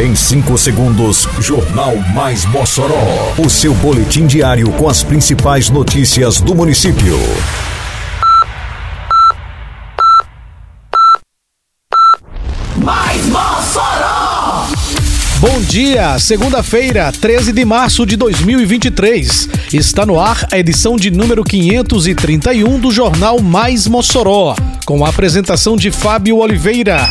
Em 0.00 0.14
5 0.14 0.56
segundos, 0.56 1.28
Jornal 1.40 1.94
Mais 2.14 2.46
Mossoró. 2.46 3.34
O 3.36 3.50
seu 3.50 3.74
boletim 3.74 4.26
diário 4.26 4.72
com 4.72 4.88
as 4.88 5.02
principais 5.02 5.68
notícias 5.68 6.40
do 6.40 6.54
município. 6.54 7.18
Mais 12.78 13.26
Mossoró! 13.26 14.68
Bom 15.38 15.60
dia, 15.68 16.18
segunda-feira, 16.18 17.12
13 17.12 17.52
de 17.52 17.66
março 17.66 18.06
de 18.06 18.16
2023. 18.16 19.50
Está 19.70 20.06
no 20.06 20.18
ar 20.18 20.48
a 20.50 20.58
edição 20.58 20.96
de 20.96 21.10
número 21.10 21.44
531 21.44 22.80
do 22.80 22.90
Jornal 22.90 23.38
Mais 23.42 23.86
Mossoró, 23.86 24.56
com 24.86 25.04
a 25.04 25.10
apresentação 25.10 25.76
de 25.76 25.90
Fábio 25.90 26.38
Oliveira. 26.38 27.06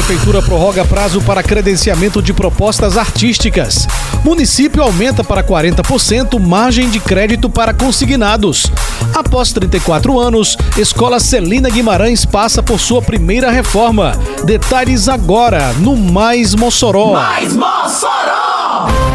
Prefeitura 0.00 0.40
prorroga 0.40 0.82
prazo 0.82 1.20
para 1.20 1.42
credenciamento 1.42 2.22
de 2.22 2.32
propostas 2.32 2.96
artísticas. 2.96 3.86
Município 4.24 4.82
aumenta 4.82 5.22
para 5.22 5.44
40% 5.44 6.40
margem 6.40 6.88
de 6.88 6.98
crédito 6.98 7.50
para 7.50 7.74
consignados. 7.74 8.72
Após 9.14 9.52
34 9.52 10.18
anos, 10.18 10.56
Escola 10.78 11.20
Celina 11.20 11.68
Guimarães 11.68 12.24
passa 12.24 12.62
por 12.62 12.80
sua 12.80 13.02
primeira 13.02 13.50
reforma. 13.50 14.18
Detalhes 14.42 15.06
agora 15.06 15.74
no 15.74 15.94
Mais 15.94 16.54
Mossoró. 16.54 17.12
Mais 17.12 17.54
Mossoró! 17.54 19.09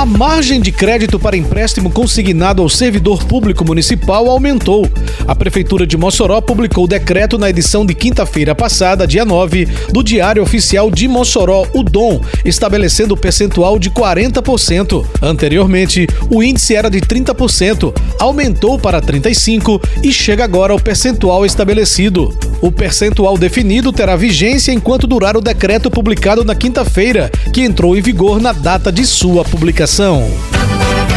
A 0.00 0.06
margem 0.06 0.62
de 0.62 0.72
crédito 0.72 1.18
para 1.18 1.36
empréstimo 1.36 1.90
consignado 1.90 2.62
ao 2.62 2.70
servidor 2.70 3.22
público 3.22 3.66
municipal 3.66 4.30
aumentou. 4.30 4.88
A 5.28 5.34
Prefeitura 5.34 5.86
de 5.86 5.94
Mossoró 5.94 6.40
publicou 6.40 6.84
o 6.84 6.88
decreto 6.88 7.36
na 7.36 7.50
edição 7.50 7.84
de 7.84 7.92
quinta-feira 7.92 8.54
passada, 8.54 9.06
dia 9.06 9.26
9, 9.26 9.68
do 9.90 10.02
Diário 10.02 10.42
Oficial 10.42 10.90
de 10.90 11.06
Mossoró, 11.06 11.66
o 11.74 11.82
DOM, 11.82 12.18
estabelecendo 12.46 13.12
o 13.12 13.16
percentual 13.16 13.78
de 13.78 13.90
40%. 13.90 15.04
Anteriormente, 15.20 16.06
o 16.30 16.42
índice 16.42 16.74
era 16.74 16.88
de 16.88 17.02
30%, 17.02 17.94
aumentou 18.18 18.78
para 18.78 19.02
35% 19.02 19.82
e 20.02 20.10
chega 20.10 20.42
agora 20.42 20.72
ao 20.72 20.80
percentual 20.80 21.44
estabelecido. 21.44 22.34
O 22.60 22.70
percentual 22.70 23.38
definido 23.38 23.90
terá 23.90 24.16
vigência 24.16 24.72
enquanto 24.72 25.06
durar 25.06 25.36
o 25.36 25.40
decreto 25.40 25.90
publicado 25.90 26.44
na 26.44 26.54
quinta-feira, 26.54 27.30
que 27.52 27.62
entrou 27.62 27.96
em 27.96 28.02
vigor 28.02 28.40
na 28.40 28.52
data 28.52 28.92
de 28.92 29.06
sua 29.06 29.44
publicação. 29.44 30.30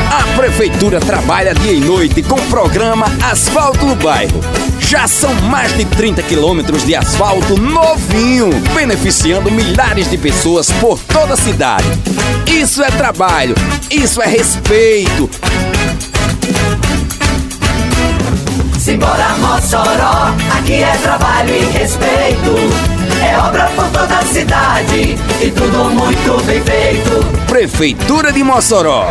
A 0.09 0.37
Prefeitura 0.37 1.01
trabalha 1.01 1.53
dia 1.53 1.73
e 1.73 1.79
noite 1.79 2.23
com 2.23 2.35
o 2.35 2.47
programa 2.47 3.07
Asfalto 3.21 3.85
no 3.85 3.95
Bairro. 3.95 4.39
Já 4.79 5.07
são 5.07 5.33
mais 5.33 5.75
de 5.75 5.85
30 5.85 6.23
quilômetros 6.23 6.85
de 6.85 6.95
asfalto 6.95 7.59
novinho, 7.59 8.49
beneficiando 8.73 9.51
milhares 9.51 10.09
de 10.09 10.17
pessoas 10.17 10.71
por 10.73 10.99
toda 10.99 11.33
a 11.33 11.37
cidade. 11.37 11.87
Isso 12.47 12.81
é 12.83 12.91
trabalho, 12.91 13.55
isso 13.91 14.21
é 14.21 14.27
respeito. 14.27 15.29
Simbora 18.83 19.29
Mossoró, 19.37 20.35
aqui 20.57 20.83
é 20.83 20.91
trabalho 20.97 21.55
e 21.55 21.63
respeito. 21.77 22.51
É 23.25 23.37
obra 23.37 23.71
por 23.77 23.85
toda 23.91 24.17
a 24.17 24.25
cidade 24.25 25.15
e 25.41 25.51
tudo 25.51 25.89
muito 25.91 26.43
bem 26.43 26.61
feito. 26.61 27.45
Prefeitura 27.47 28.33
de 28.33 28.43
Mossoró. 28.43 29.07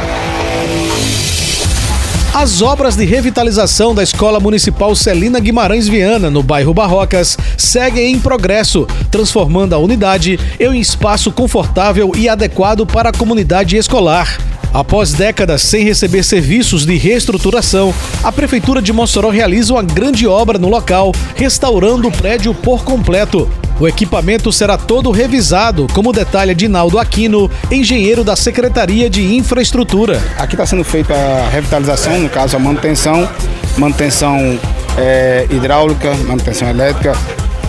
As 2.35 2.61
obras 2.61 2.97
de 2.97 3.07
revitalização 3.07 3.95
da 3.95 4.03
Escola 4.03 4.39
Municipal 4.39 4.95
Celina 4.95 5.41
Guimarães 5.41 5.89
Viana, 5.89 6.31
no 6.31 6.43
bairro 6.43 6.75
Barrocas, 6.75 7.39
seguem 7.57 8.13
em 8.13 8.21
progresso, 8.21 8.87
transformando 9.11 9.75
a 9.75 9.79
unidade 9.79 10.39
em 10.61 10.69
um 10.69 10.75
espaço 10.75 11.33
confortável 11.33 12.13
e 12.15 12.29
adequado 12.29 12.85
para 12.87 13.09
a 13.09 13.13
comunidade 13.13 13.79
escolar. 13.79 14.52
Após 14.73 15.13
décadas 15.13 15.61
sem 15.61 15.85
receber 15.85 16.23
serviços 16.23 16.87
de 16.87 16.97
reestruturação, 16.97 17.95
a 18.23 18.33
Prefeitura 18.33 18.81
de 18.81 18.91
Mossoró 18.91 19.29
realiza 19.29 19.75
uma 19.75 19.83
grande 19.83 20.27
obra 20.27 20.59
no 20.59 20.69
local, 20.69 21.13
restaurando 21.37 22.09
o 22.09 22.13
prédio 22.13 22.55
por 22.55 22.83
completo. 22.83 23.51
O 23.79 23.87
equipamento 23.87 24.51
será 24.51 24.79
todo 24.79 25.11
revisado, 25.11 25.87
como 25.93 26.13
detalha 26.13 26.55
Dinaldo 26.55 26.99
Aquino, 26.99 27.51
engenheiro 27.71 28.25
da 28.25 28.35
Secretaria 28.35 29.11
de 29.11 29.35
Infraestrutura. 29.35 30.23
Aqui 30.39 30.55
está 30.55 30.65
sendo 30.65 30.85
feita 30.85 31.13
a 31.13 31.51
revitalização, 31.51 32.19
no 32.21 32.31
caso 32.31 32.57
a 32.57 32.59
manutenção, 32.59 33.29
manutenção 33.77 34.59
é, 34.97 35.47
hidráulica, 35.51 36.15
manutenção 36.27 36.69
elétrica, 36.71 37.15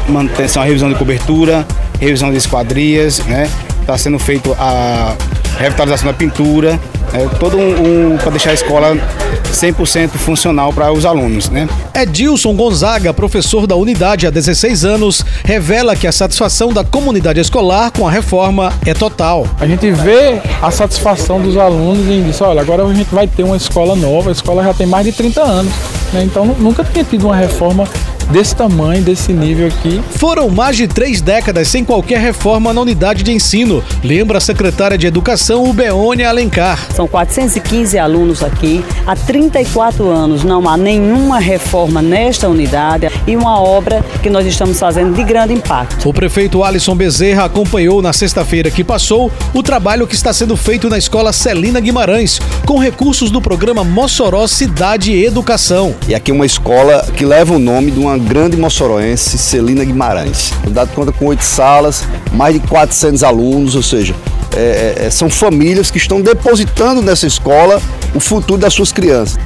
manutenção, 0.07 0.63
revisão 0.63 0.87
de 0.87 0.95
cobertura, 0.95 1.67
revisão 1.99 2.31
de 2.31 2.37
esquadrias, 2.37 3.19
né? 3.25 3.49
Está 3.81 3.97
sendo 3.97 4.19
feito 4.19 4.55
a 4.57 5.15
revitalização 5.57 6.07
da 6.07 6.13
pintura, 6.13 6.79
é, 7.13 7.27
todo 7.39 7.57
um, 7.57 8.13
um 8.13 8.17
para 8.17 8.31
deixar 8.31 8.51
a 8.51 8.53
escola 8.53 8.97
100% 9.53 10.09
funcional 10.11 10.73
para 10.73 10.91
os 10.91 11.05
alunos, 11.05 11.49
né? 11.49 11.69
Edilson 11.93 12.55
Gonzaga, 12.55 13.13
professor 13.13 13.67
da 13.67 13.75
unidade 13.75 14.25
há 14.25 14.31
16 14.31 14.83
anos, 14.83 15.23
revela 15.45 15.95
que 15.95 16.07
a 16.07 16.11
satisfação 16.11 16.73
da 16.73 16.83
comunidade 16.83 17.39
escolar 17.39 17.91
com 17.91 18.07
a 18.07 18.11
reforma 18.11 18.73
é 18.85 18.93
total. 18.93 19.47
A 19.59 19.67
gente 19.67 19.89
vê 19.91 20.41
a 20.61 20.71
satisfação 20.71 21.39
dos 21.39 21.55
alunos 21.55 22.07
em 22.07 22.23
dizer, 22.23 22.43
olha, 22.43 22.61
agora 22.61 22.83
a 22.83 22.93
gente 22.93 23.13
vai 23.13 23.27
ter 23.27 23.43
uma 23.43 23.57
escola 23.57 23.95
nova, 23.95 24.29
a 24.29 24.31
escola 24.31 24.63
já 24.63 24.73
tem 24.73 24.87
mais 24.87 25.05
de 25.05 25.11
30 25.11 25.41
anos, 25.41 25.73
né? 26.11 26.23
Então 26.23 26.45
nunca 26.45 26.83
tinha 26.83 27.03
tido 27.03 27.27
uma 27.27 27.35
reforma 27.35 27.87
desse 28.31 28.55
tamanho, 28.55 29.03
desse 29.03 29.33
nível 29.33 29.67
aqui. 29.67 30.01
Foram 30.11 30.49
mais 30.49 30.77
de 30.77 30.87
três 30.87 31.21
décadas 31.21 31.67
sem 31.67 31.83
qualquer 31.83 32.19
reforma 32.19 32.73
na 32.73 32.81
unidade 32.81 33.23
de 33.23 33.31
ensino, 33.31 33.83
lembra 34.03 34.37
a 34.37 34.41
secretária 34.41 34.97
de 34.97 35.07
Educação, 35.07 35.63
Ubeônia 35.65 36.29
Alencar. 36.29 36.79
São 36.93 37.07
415 37.07 37.97
alunos 37.97 38.43
aqui, 38.43 38.83
há 39.05 39.15
34 39.15 40.09
anos 40.09 40.43
não 40.43 40.67
há 40.67 40.77
nenhuma 40.77 41.39
reforma 41.39 42.01
nesta 42.01 42.47
unidade 42.47 43.09
e 43.27 43.35
uma 43.35 43.59
obra 43.59 44.03
que 44.21 44.29
nós 44.29 44.45
estamos 44.45 44.79
fazendo 44.79 45.13
de 45.13 45.23
grande 45.23 45.53
impacto. 45.53 46.07
O 46.07 46.13
prefeito 46.13 46.63
Alisson 46.63 46.95
Bezerra 46.95 47.45
acompanhou 47.45 48.01
na 48.01 48.13
sexta-feira 48.13 48.71
que 48.71 48.83
passou 48.83 49.31
o 49.53 49.63
trabalho 49.63 50.07
que 50.07 50.15
está 50.15 50.33
sendo 50.33 50.55
feito 50.55 50.89
na 50.89 50.97
escola 50.97 51.33
Celina 51.33 51.79
Guimarães, 51.79 52.39
com 52.65 52.77
recursos 52.77 53.31
do 53.31 53.41
programa 53.41 53.83
Mossoró 53.83 54.45
Cidade 54.47 55.11
e 55.11 55.25
Educação. 55.25 55.95
E 56.07 56.15
aqui 56.15 56.31
é 56.31 56.33
uma 56.33 56.45
escola 56.45 57.05
que 57.15 57.25
leva 57.25 57.53
o 57.53 57.59
nome 57.59 57.91
de 57.91 57.99
uma 58.13 58.17
grande 58.17 58.55
moçoroense, 58.55 59.39
Celina 59.39 59.83
Guimarães. 59.83 60.53
A 60.61 60.65
unidade 60.67 60.91
conta 60.93 61.11
com 61.11 61.25
oito 61.25 61.43
salas, 61.43 62.03
mais 62.31 62.53
de 62.53 62.59
400 62.67 63.23
alunos, 63.23 63.75
ou 63.75 63.81
seja, 63.81 64.13
é, 64.55 65.05
é, 65.05 65.09
são 65.09 65.29
famílias 65.31 65.89
que 65.89 65.97
estão 65.97 66.21
depositando 66.21 67.01
nessa 67.01 67.25
escola 67.25 67.81
o 68.13 68.19
futuro 68.19 68.61
das 68.61 68.73
suas 68.73 68.91
crianças. 68.91 69.39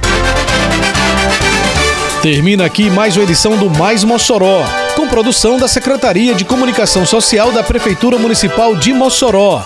Termina 2.21 2.65
aqui 2.65 2.89
mais 2.89 3.15
uma 3.15 3.23
edição 3.23 3.55
do 3.55 3.69
Mais 3.69 4.03
Mossoró, 4.03 4.65
com 4.97 5.07
produção 5.07 5.57
da 5.57 5.67
Secretaria 5.67 6.35
de 6.35 6.43
Comunicação 6.43 7.05
Social 7.05 7.53
da 7.53 7.63
Prefeitura 7.63 8.17
Municipal 8.17 8.75
de 8.75 8.91
Mossoró. 8.91 9.65